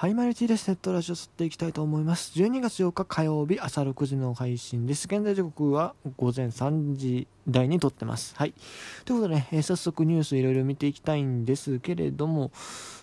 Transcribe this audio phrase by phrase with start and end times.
[0.00, 0.68] はい、マリティです。
[0.68, 2.30] ネットラジオ撮っていきたいと思います。
[2.38, 5.06] 12月8日火曜日朝6時の配信です。
[5.06, 8.36] 現在時刻は午前3時台に撮ってます。
[8.36, 8.54] はい。
[9.04, 12.52] ということでね、えー、早速ニュースいろいろ見ていきたいんですけれども、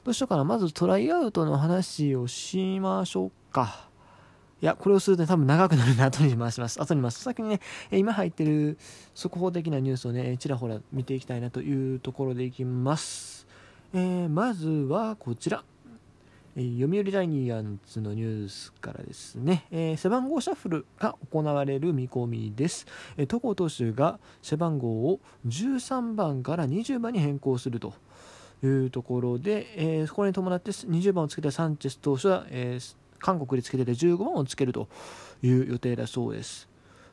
[0.05, 0.46] どうしようかな。
[0.46, 3.90] まずトライアウトの話をしましょうか。
[4.62, 6.82] いや、これをすると多分長くなるので後に回します。
[6.82, 7.20] 後に回す。
[7.20, 7.60] 先にね、
[7.92, 8.78] 今入ってる
[9.14, 13.46] 速報的なニュースをね、ちらほら見ていきたいなというところでいきます。
[13.94, 15.66] えー、まずはこちら。
[16.55, 22.88] 読売ジャイアンツのニュースからですね、えー、背番号シャッフルが行われる見込みです。
[23.17, 27.94] えー、戸郷投手が背番号を13番から20番に変更すると
[28.63, 34.88] いうところで、えー、そこに伴って20番をつけたサンチェス投手は、えー、韓国でつけてて15番をつけると
[35.44, 36.69] いう予定だそうです。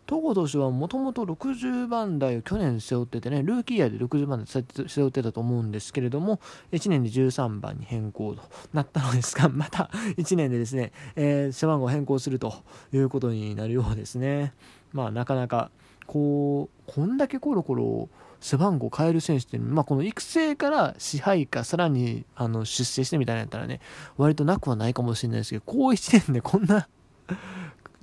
[0.07, 6.41] 戸郷投手はもともと60番台を去年背負っててね、ルーキーイヤーで60番台背負ってたと思うんですけれども、
[6.73, 8.43] 1年で13番に変更と
[8.73, 12.55] なったのですが、 また1年でですね、えー、背番号変更すると
[12.93, 14.53] いうことになるようですね。
[14.93, 15.71] まあ、なかなか、
[16.07, 18.09] こう、こんだけコロコロ
[18.43, 23.81] 背番号変える選手って、まあ、この育成から支配下、さらにあの出世してみたいなやったらね、
[24.19, 26.89] 割となくはないかもしれないですけど、こう1年でこんな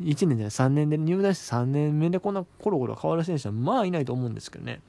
[0.02, 4.81] 1年じゃない、3年で入団して3年目でこんなコロコロ変わる選手はまあいないと思うんですけどね。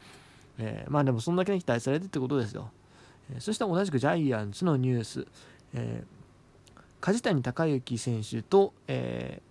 [0.58, 2.70] えー、まあでもそんだけ期待されてってことですよ。
[3.32, 5.26] えー、そして同じくジャイアンツのニュース、
[5.74, 9.42] えー、梶谷隆之選手と、え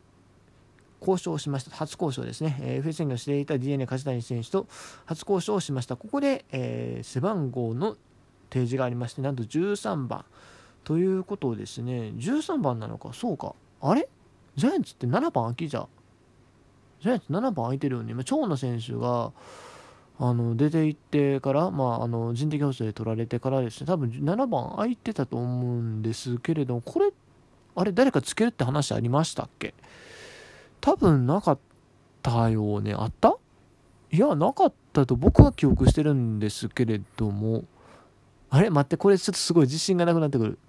[1.02, 1.72] ー、交渉しました。
[1.72, 2.58] 初交渉ですね。
[2.62, 4.68] えー、FA 宣言をしていた DNA 梶谷選手と
[5.06, 5.96] 初交渉をしました。
[5.96, 7.98] ここで、えー、背番号の
[8.52, 10.26] 提示がありまして、なんと13番。
[10.84, 12.14] ということですね。
[12.16, 13.54] 13番なのか、そうか。
[13.82, 14.10] あれ？
[14.60, 15.88] ジャイアンツって7番空きじゃ
[17.02, 18.12] ジャイアンツ7番空いてるよね。
[18.12, 19.32] 今長野選手が
[20.20, 23.88] あの出て行ってから、まあ、あの人的補正で取られてからですね。
[23.88, 27.12] 多分7番空いてたと思うんですけれどもこれ
[27.76, 29.74] あれ誰かつけるって話ありましたっけ？
[30.82, 31.60] 多分なかっ
[32.22, 32.94] たよね。
[32.94, 33.38] あった？
[34.12, 37.64] いやなかったと僕は記憶してるんですけれども。
[38.50, 38.70] あれ？
[38.70, 40.60] 待ってこれちょっとすごい自信がなくなってくる。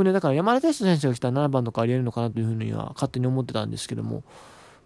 [0.00, 4.22] 僕ね、だから山田哲人選手が来たら7番とかありえるのかなというふうには勝手に思ってたんですけども、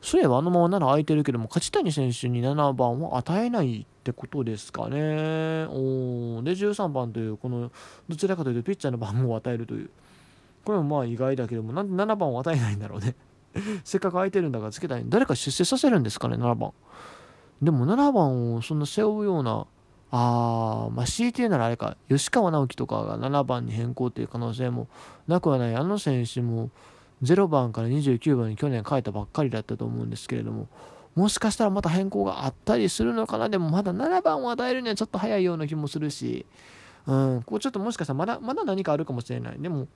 [0.03, 5.67] そういえばあのままなら空いてるけども、勝谷選手に7番は与えないってことですかね。
[5.71, 7.71] おで、13番という、この、
[8.09, 9.91] どちらかというとピッチャーの番号を与えるという。
[10.65, 13.15] これもまあ意外だけども、なんで7番を与えないんだろうね。
[13.85, 15.05] せっかく空いてるんだからつけたい。
[15.07, 16.73] 誰か出世させるんですかね、7番。
[17.63, 19.65] でも7番をそんな背負うような
[20.17, 24.87] あまあ、強いて言うならあれか、吉川直樹とかが7番に変更という可能性も
[25.27, 25.75] なくはない。
[25.75, 26.71] あの選手も
[27.25, 30.69] 0番から29番に去年変えたばっかりだったと思うんですけれども、
[31.17, 33.49] もしかしたらまた変更があったりするのかな。
[33.49, 36.47] でもまだ7番を与えるにはちょっと早いような気もするし、
[37.09, 39.57] うん、ここちょっともしかしたらまだまだ何かあるかもしれない。
[39.59, 39.89] でも、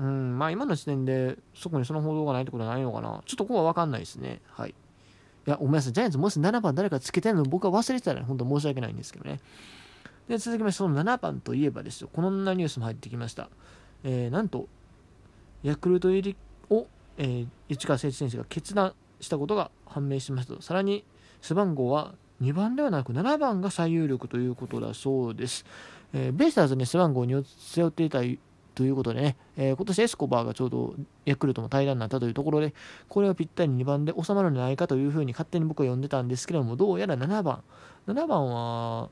[0.00, 3.22] うん、まあ今の時点でそこにその報道がないってことはないのかな。
[3.26, 4.40] ちょっとここはわかんないですね。
[4.48, 4.74] はい。
[5.46, 5.92] いや、ごめんなさい。
[5.92, 9.40] ジャイアンツもし7番誰かつけてるの僕は忘れてたら本当申し訳ないんですけどね。
[10.28, 13.50] で、続きまして、その7番といえばですよ、こんなニュースも入ってきました。
[14.04, 14.68] えー、なんと、
[15.62, 16.36] ヤクルト入り
[16.70, 16.86] を、
[17.18, 20.62] えー、市川誠一選手が決断したことが判明しましたと。
[20.62, 21.04] さらに、
[21.42, 25.66] 背番号は2番ではなく7番が最有力ということだそうです。
[26.14, 28.22] えー、ベイスターズね、背番号に背負っていた
[28.74, 32.74] ということでね、えー、今年エスコバーがちょうどヤクルトも対談になったというところで、
[33.08, 37.62] これはぴったり2番で収まるんじゃないかというふうに勝手に僕は呼んでたんですけども、どうやら7番。
[38.06, 39.10] 7番は、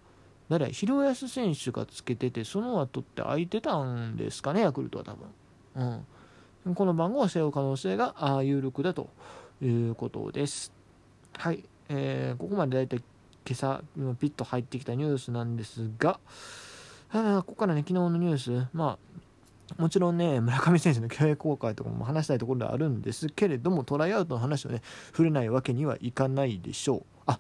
[0.49, 6.05] 誰広安選手がつけてて、その後って空いてたんですかね、ヤクルトは多分。
[6.67, 6.75] うん。
[6.75, 9.09] この番号を背負う可能性が有力だと
[9.63, 10.73] いうことです。
[11.39, 11.65] はい。
[11.89, 13.03] えー、ここまでだいたい
[13.45, 13.83] 今朝、
[14.19, 16.21] ピッと入ってきたニュースなんですが、
[17.11, 18.99] あここからね、昨日のニュース、まあ、
[19.79, 27.03] もちろんね、村上選手の競泳公開とかも話したいところではあるんですけれども、トライアウトの話をね、触れないわけにはいかないでしょう。
[27.27, 27.39] あ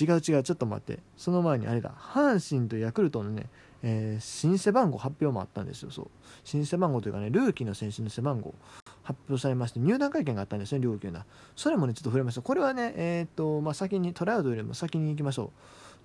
[0.00, 1.02] 違う違う、ちょっと待って。
[1.16, 3.48] その前にあれだ、阪神とヤクルトのね、
[3.82, 6.06] えー、新背番号発表もあったんですよ、そう。
[6.42, 8.54] 新背番号というかね、ルーキーの選手の背番号
[9.02, 11.24] 発表されまして、入団会見があったんですね、両球団。
[11.54, 12.42] それもね、ちょっと触れました。
[12.42, 15.50] これはね、えー、っと、まあ、先に、トライアウトよりも先に行きましょう。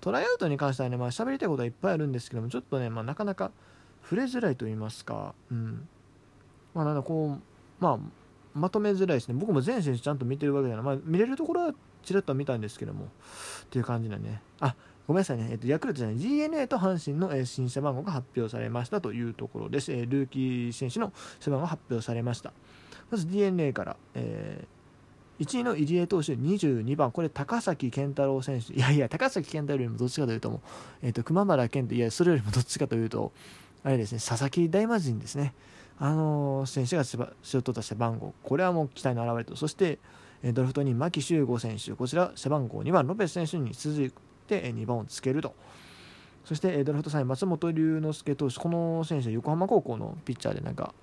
[0.00, 3.50] トライアウトに関してはね、まあ、喋りたいことはいっぱいあるんですけども、ちょっとね、まあ、なかなか、
[4.02, 5.88] 触れづらいと言いますか、うん。
[6.74, 7.98] まあ、なんだこう、まあ、
[8.54, 9.34] まとめづらいですね。
[9.34, 10.84] 僕も全選手ちゃんと見てるわけじゃない。
[10.84, 13.08] まあ、見れるところはちらっと見たんですけども、っ
[13.70, 14.42] ていう感じだね。
[14.60, 14.74] あ、
[15.06, 15.48] ごめんなさいね。
[15.50, 19.92] えっと、ヤクルトじゃない、DNA と阪神の、えー、新背番号が発表されましたというところです。
[19.92, 22.52] えー、ルーキー選手の背番号が発表されました。
[23.10, 30.60] まず DNA から、えー、1位の入江投手22番、これ高崎健太郎選手、いやいや、高崎健太郎よりもどっちかというと
[31.02, 33.32] えーと、熊原健と、いや、それよりもどっちかというと、
[33.82, 35.54] あれですね、佐々木大魔神ですね。
[35.98, 39.98] あの選手が背負った背番号、これはもう期待の表れと、そして
[40.42, 44.10] ドラフトに牧秀悟選手、こちら背番号2番、ロペス選手に続い
[44.46, 45.54] て2番をつけると。
[46.44, 50.94] そしてドラフト3位、松本龍之介投手、この選手横浜高校のピッチャーで、なんか、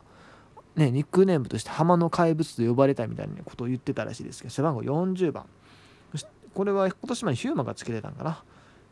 [0.76, 5.46] ね、ニックネームとして浜の怪物と呼ばれたみたいなことを言ってたらしいですけど、背番号40番。
[6.56, 8.44] これは今年までヒューマがつけてたんかな。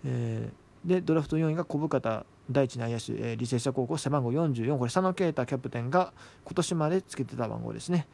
[0.06, 6.14] えー、で、ドラフト4位が小深田第一内野手、えー、履正社高校背番号44、これ佐野啓太キャプテンが
[6.44, 8.08] 今年までつけてた番号ですね。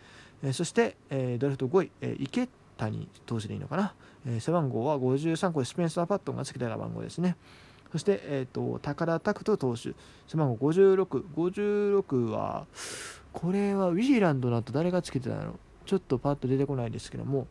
[0.44, 2.48] えー、そして、えー、ドラフト5位、えー、池
[2.78, 3.94] 谷投手でいいのかな。
[4.26, 7.36] えー、背番号は53個でスペンサー・パットンがつけてた番号ですね。
[7.92, 9.94] そして、えーと、高田拓人投手、
[10.28, 12.66] 背番号56、56は、
[13.34, 15.60] これはウィーランドの後誰がつけてたの？
[15.86, 17.48] ちょっとパッと出てこないですけども、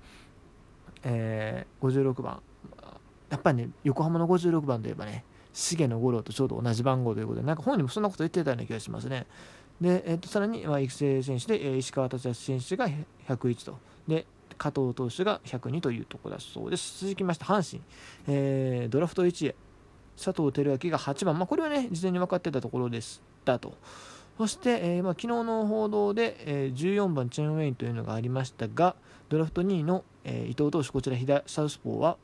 [1.02, 2.40] えー、56番、
[3.28, 9.26] やっぱりね、横浜の56番といえばね、重野五郎とちょうど同じ番号ということで、なんか本人もそんなこと言ってたような気がしますね。
[9.80, 12.88] で、えー、とさらに、まあ、育成選手で、えー、石川達也選手が
[13.28, 14.26] 101と、で、
[14.58, 17.00] 加藤投手が102というところだそうです。
[17.04, 17.82] 続きまして、阪神、
[18.28, 19.54] えー、ドラフト1位、
[20.22, 23.74] 佐藤輝明が8番、まあ、これはね、事前に分かってたところでしたと。
[24.36, 28.96] そして、えーまあ、昨日の報道で、えー、14番チェン・ウェインというのがありましたが、
[29.28, 32.16] ドラフト2位の、えー、伊藤投手、こちら左サウスポーは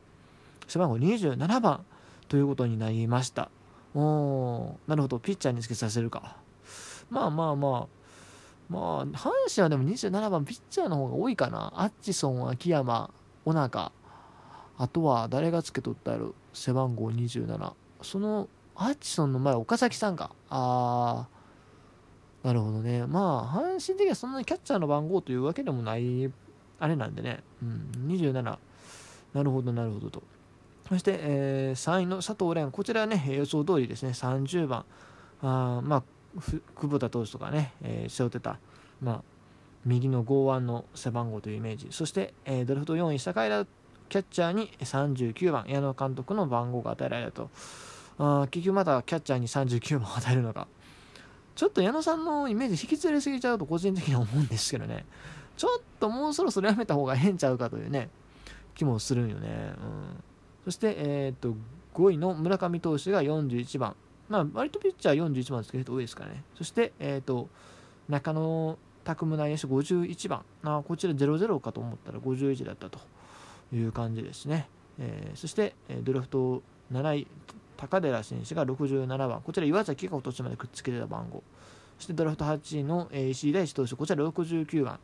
[0.66, 1.84] 背番号27番
[2.28, 3.50] ということになりました。
[3.94, 6.36] おなるほど、ピッチャーにつけさせるか。
[7.10, 7.96] まあまあまあ、
[8.68, 11.72] まあ、阪神はでも27番、ピッチャーの方が多いかな。
[11.76, 13.10] アッチソン、秋山、
[13.44, 13.92] 尾中、
[14.78, 17.72] あとは誰がつけとったやろ、背番号27。
[18.02, 20.32] その、アッチソンの前、岡崎さんか。
[20.50, 23.06] あー、なるほどね。
[23.06, 26.30] まあ、阪神的にはそんなにキャッチャーの番号というわけでもない、
[26.78, 27.42] あれなんでね。
[27.62, 28.42] うん、27。
[28.42, 28.58] な
[29.42, 30.22] るほど、なるほどと。
[30.88, 34.84] そして、えー、3位の佐藤蓮、こちらはね、予想通りですね、30番。
[35.42, 36.02] あまあ、
[36.74, 38.58] 久保田投手とかね、えー、背負ってた、
[39.00, 39.22] まあ、
[39.84, 41.88] 右の剛腕の背番号というイメージ。
[41.90, 43.66] そして、えー、ドラフト4位、坂井
[44.08, 47.50] キャッチャーに39番、矢野監督の番号が与えられたと。
[48.18, 50.68] あ結局またキャッチャーに39番を与えるのか。
[51.54, 55.04] ちょっと矢野さんのイメージ引きずりすぎちゃうと個人的には思うんですけどね。
[55.56, 58.10] ちょっともうそろそろやめた方がええんちゃうかというね、
[58.74, 59.74] 気もするんよね。
[59.78, 60.24] うん、
[60.66, 61.54] そして、えー、っと、
[61.94, 63.96] 5位の村上投手が41番。
[64.28, 66.42] まあ、割とピッチャー41番つけると多いですからね。
[66.54, 67.48] そして、えー、っと、
[68.08, 70.44] 中野拓夢内野手51番。
[70.64, 72.98] あこちら00かと思ったら51だったと。
[73.72, 74.68] いう感じですね。
[74.98, 77.26] えー、そして、えドラフト7位、
[77.76, 81.42] 高寺選手が67番、こちら岩崎が今年までくっつけてた番号。
[81.98, 84.98] そしてドラフト8位の、石井大志投手、こちら69番。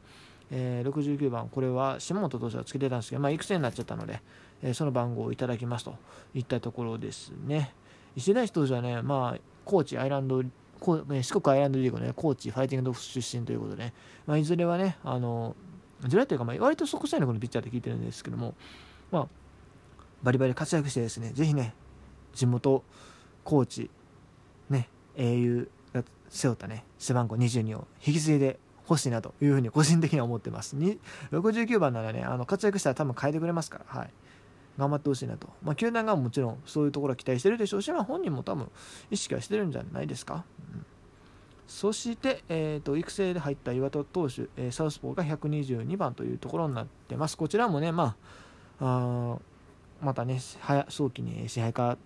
[0.54, 4.20] えー、69番、これは下本投手がつけてたんですけど、まあ、育成になっちゃったので、
[4.62, 5.96] えー、その番号をいただきますと
[6.34, 7.74] いったところですね。
[8.14, 13.94] 石井大志投手はね、まあ、高知アイランド、四国アイランドリーグの、ね、高知ファイティングドフ出身ということで、ね、
[14.26, 15.56] まあ、いずれはね、あの
[16.06, 18.54] ずらというか、まあ、割とそこさえのこのピッチャーって聞いてるんですけども、
[19.10, 19.28] まあ、
[20.22, 21.74] バリバリ活躍してですね、ぜひね、
[22.34, 22.82] 地元、
[23.44, 23.90] 高知、
[24.68, 28.58] ね、英雄が背負ったね、背番号22を引き継いで
[28.92, 30.76] ほしいなというふうに個人的には思ってます。
[30.76, 34.10] 69番ならね、あの活躍したら多分変えてくれますから、はい。
[34.78, 35.48] 頑張ってほしいなと。
[35.62, 38.70] まあ、球団がもちろんそういうところは期待してるでしょうし、まあ、本人も多分
[39.10, 40.44] 意識はしてるんじゃないですか。
[40.74, 40.86] うん
[41.72, 47.36] そして、えーと、育成で入った岩田投手、えー、サウスポーが122番というところになってます。
[47.36, 48.14] こちらもね、ま
[48.78, 49.38] あ、あ
[50.02, 51.96] またね、早早期に支配下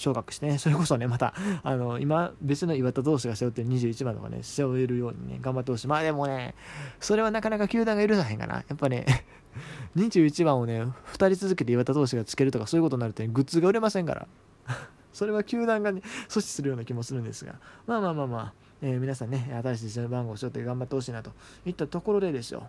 [0.00, 5.88] 昇格してね、 それこそね、また、あの、今、別の岩田投手が背負ってる21番とかね、背負えるようにね、頑張ってほしい。
[5.88, 6.54] まあでもね、
[6.98, 8.56] それはなかなか球団が許さへんかな。
[8.56, 9.06] やっぱね、
[9.96, 14.28] 21番をね、2人続けて岩田投手がつけるとか、そういうことになると、ね、グッズが売れませんから。
[15.12, 21.32] それは球団がね、阻止するような気もするんですが、まあまあまあまあ、えー、皆さんね、新しい電話番号をしようって頑張ってほしいなと
[21.66, 22.68] いったところでですよ、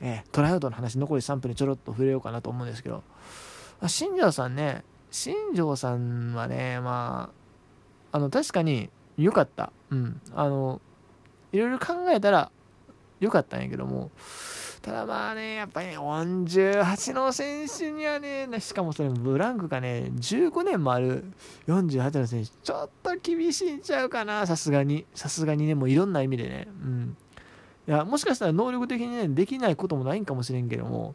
[0.00, 3.02] えー、トライアウトの話、残り3分にちょろっと触れようかなと思うんですけど、
[3.86, 7.30] 新庄さんね、新庄さんはね、ま
[8.12, 9.72] あ、あの、確かに良かった。
[9.90, 10.20] うん。
[10.34, 10.80] あの、
[11.52, 12.50] いろいろ考えたら
[13.20, 14.10] 良かったんやけども、
[14.82, 21.24] ただまあね、やっぱり、ね、48の選手にはね、しかもそれブランクがね、15年もある
[21.66, 25.04] 48の選手、ちょっと厳しいんちゃうかな、さすがに。
[25.14, 26.68] さすがにね、もういろんな意味でね。
[26.82, 27.16] うん。
[27.86, 31.14] いや、もしかしたら能力的にね、できないこともないんかもしれんけども、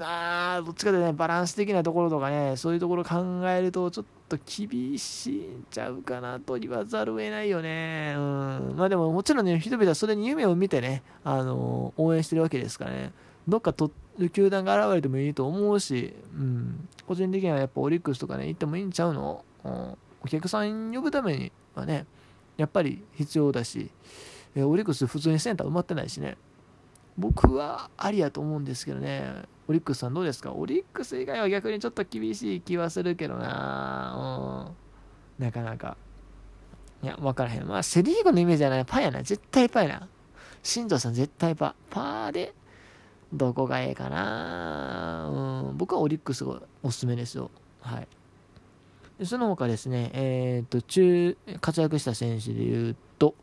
[0.00, 8.14] あどっちかでね、バランス的なところとかね、そういうところ考えると、ちょっと厳しいんちゃうかなと言わざるを得ないよね。
[8.16, 8.74] うん。
[8.76, 13.12] まあでも、もちろんね、人々はそれに夢を見てね、あのー、応援してるわけですからね。
[13.46, 13.90] どっかと
[14.32, 16.88] 球団が現れてもいいと思うし、うん。
[17.06, 22.06] 個人的にはやっぱオリックスとかね、行ってもいいんちゃうの、うん、お客さん呼ぶためにはね、
[22.56, 23.90] やっぱり必要だし、
[24.54, 26.36] えー、オリックス普通にセンター埋まってないしね。
[27.16, 29.42] 僕はありやと思うんですけどね。
[29.68, 30.52] オリックスさんどうですか？
[30.52, 34.74] オリックス以外は逆にちょっと厳しい気はするけどな
[35.38, 35.44] うん。
[35.44, 35.96] なかなか。
[37.02, 37.66] いや、わからへん。
[37.66, 38.84] まあ、セリーグのイメージはない。
[38.84, 39.22] パやな。
[39.22, 40.08] 絶対パやな。
[40.62, 41.74] 新庄さん絶対パ。
[41.90, 42.54] パーで、
[43.32, 45.28] どこがええかな
[45.68, 45.76] うん。
[45.76, 47.50] 僕はオリックスがおすすめですよ。
[47.80, 48.08] はい。
[49.18, 53.34] でその他ですね、えっ、ー、と、中、活躍した選手で言うと、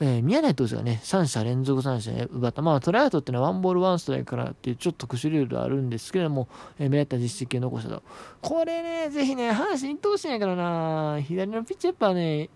[0.00, 2.62] えー、宮内投手がね、3者連続三者奪った。
[2.62, 8.02] まあ、トライアウトっていうのはワンボールワンストライクからっていうちょっと特殊ルールあるんですけれども、えー、目立った実績を残したと。
[8.40, 12.48] これね、ぜひね、阪神投手やからな、左のピッチやっぱね、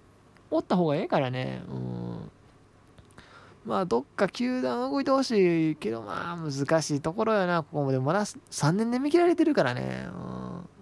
[0.51, 2.31] おった方がええからね、うん。
[3.65, 8.07] まあ、どっか球団動いてほしいけど、まあ、難しいところやな、ここまでも。
[8.07, 10.09] まだ3年で見切られてるからね。
[10.15, 10.82] うん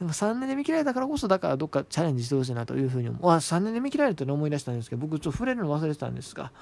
[0.00, 3.30] でも3年で見切られたからこそ、だからどっかチャレンジしてほしいなというふうに思う。
[3.30, 6.52] あ、3年で見切られたの思い出したんですけど、僕ちょっと触れるの忘れてたんですが、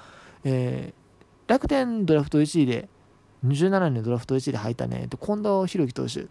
[0.43, 2.89] えー、楽天ドラフト1位で、
[3.47, 6.27] 27年のドラフト1位で入ったね、近藤弘樹投手、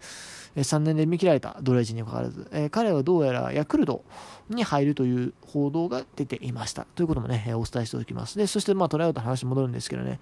[0.58, 4.04] え、3年で見切られたドラ1にかかわらず、えー、彼はどうやらヤクルト
[4.50, 6.86] に入るという報道が出ていました。
[6.96, 8.38] ということもね、えー、お伝えしておきます。
[8.38, 10.20] で、そしてまあトライアウトの話戻るんですけどね、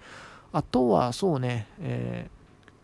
[0.52, 2.36] あとはそうね、えー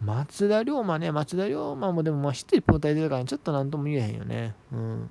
[0.04, 4.54] 松田龍馬ね、松田龍馬もでもまあ一人交代出るから、ちょっとなんとも言えへんよね。
[4.72, 5.10] うん。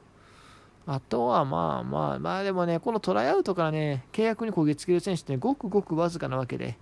[0.85, 6.77] あとはまあまあまあでもね、このトライアウトからね、契約にこぎつける選手ってごくごくわずかなわけで、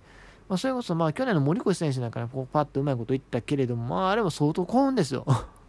[0.48, 5.24] まあ、それこそまあ去年の森越選手なんかね、こうパッとうまいこと言ったけれども、まああれも相当幸運ですよ。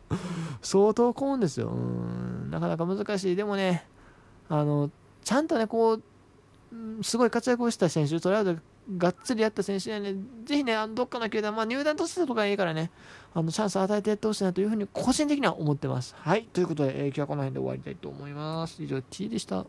[0.62, 1.68] 相当幸運ですよ。
[1.68, 2.50] うん。
[2.50, 3.36] なかなか難しい。
[3.36, 3.86] でもね、
[4.50, 4.90] あの、
[5.24, 6.04] ちゃんとね、こう、
[7.04, 8.62] すごい活躍をした選手、トライアウト
[8.98, 12.92] がっつりやった選手にね、ぜひね、あのどっかの球団、まあ、入団としてとかいいからね、
[13.34, 16.16] あのチャンスを与えてやってほしいなというふうに個人的には思ってます。
[16.18, 18.82] はい、ということで、えー、今日はこの辺で終わりたいと思います。
[18.84, 19.66] 以上、T でした。